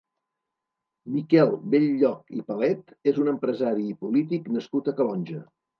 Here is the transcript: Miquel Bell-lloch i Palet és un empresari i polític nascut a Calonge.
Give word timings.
Miquel 1.17 1.53
Bell-lloch 1.75 2.33
i 2.41 2.43
Palet 2.49 2.93
és 3.13 3.23
un 3.27 3.33
empresari 3.37 3.89
i 3.95 3.99
polític 4.05 4.53
nascut 4.59 4.93
a 4.95 5.01
Calonge. 5.03 5.49